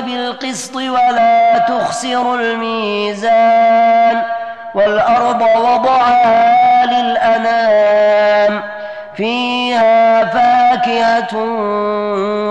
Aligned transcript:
بالقسط 0.00 0.76
ولا 0.76 1.58
تخسروا 1.58 2.36
الميزان 2.36 4.22
والأرض 4.74 5.42
وضعها 5.42 6.86
للأنام 6.86 8.62
فيها 9.16 10.24
فاكهة 10.24 11.36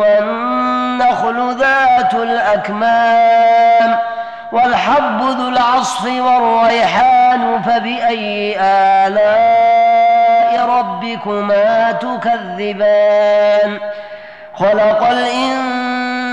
والنخل 0.00 1.56
ذات 1.58 2.14
الأكمام 2.14 3.98
والحب 4.52 5.20
ذو 5.22 5.48
العصف 5.48 6.04
والريحان 6.04 7.62
فبأي 7.62 8.56
آلاء 8.60 10.66
ربكما 10.68 11.92
تكذبان 11.92 13.78
خلق 14.54 15.08
الإنسان 15.10 15.89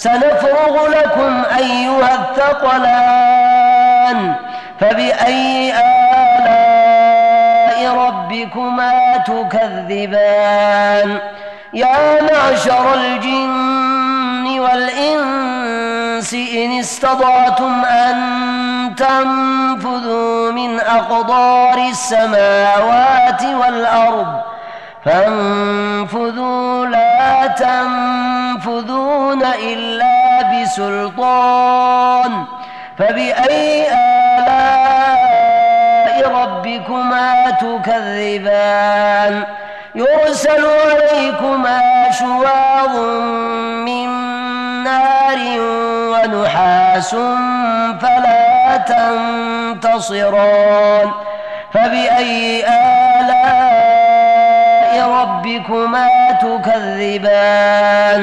سنفرغ 0.00 0.86
لكم 0.88 1.42
أيها 1.58 2.14
الثقلان 2.30 4.18
فبأي 4.80 5.72
آلاء 6.38 7.76
ربكما 7.96 9.16
تكذبان؟ 9.26 11.18
يا 11.72 12.22
معشر 12.22 12.94
الجن 12.94 14.60
والإنس 14.60 16.34
إن 16.34 16.78
استطعتم 16.78 17.84
أن 17.84 18.16
تنفذوا 18.96 20.52
من 20.52 20.80
أقدار 20.80 21.78
السماوات 21.90 23.42
والأرض 23.44 24.40
فانفذوا 25.04 26.86
لا 26.86 27.46
تنفذون 28.70 29.42
إلا 29.42 30.42
بسلطان 30.62 32.32
فبأي 32.98 33.88
آلاء 34.38 35.10
ربكما 36.28 37.50
تكذبان؟ 37.50 39.44
يرسل 39.94 40.64
عليكما 40.66 41.80
شواظ 42.18 42.96
من 43.86 44.08
نار 44.84 45.38
ونحاس 46.12 47.10
فلا 48.00 48.76
تنتصران. 49.96 51.10
فبأي 51.74 52.66
آلاء 52.66 53.50
ربكما 55.08 56.08
تكذبان؟ 56.42 58.22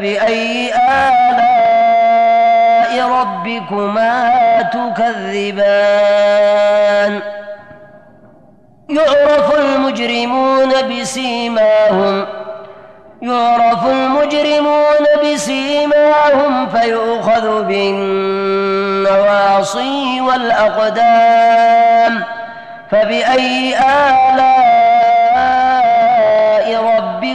فبأي 0.00 0.72
آلاء 0.88 2.92
ربكما 3.08 4.12
تكذبان؟ 4.72 5.92
يعرف 8.88 9.54
المجرمون 9.58 10.72
بسيماهم 10.88 12.26
يعرف 13.22 13.86
المجرمون 13.86 15.06
بسيماهم 15.24 16.68
فيؤخذ 16.68 17.64
بالنواصي 17.64 19.10
والأقدام. 20.20 22.24
فبأي 22.90 23.78
آلاء 23.78 24.69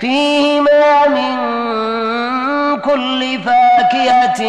فيهما 0.00 1.08
من 1.08 1.36
كل 2.80 3.38
فاكهة 3.44 4.42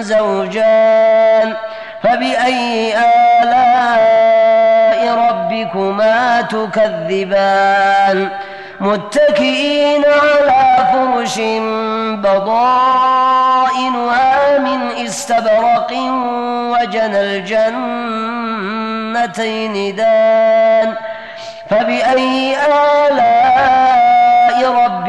زوجان 0.00 1.54
فبأي 2.02 2.94
آلاء 3.42 5.00
ربكما 5.18 6.40
تكذبان؟ 6.42 8.28
متكئين 8.80 10.04
على 10.04 10.86
فرش 10.92 11.38
بضائنها 12.24 13.48
من 14.58 14.80
استبرق 15.06 15.92
وجنى 16.72 17.20
الجنتين 19.20 19.96
دان 19.96 20.94
فبأي 21.70 22.56
آلاء 22.66 24.07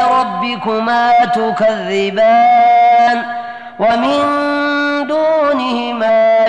ربكما 0.00 1.12
تكذبان 1.24 3.22
ومن 3.78 4.18
دونهما 5.06 6.48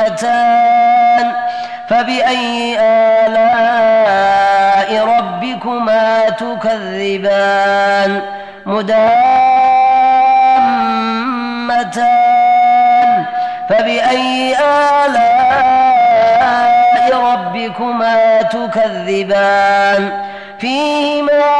جنتان 0.00 0.70
فبأي 1.88 2.78
آلاء 2.80 4.10
ربكما 5.06 6.28
تكذبان 6.30 8.22
مدامتان 11.90 13.24
فبأي 13.68 14.54
آلاء 14.58 15.50
ربكما 17.16 18.42
تكذبان 18.42 20.10
فيهما 20.58 21.59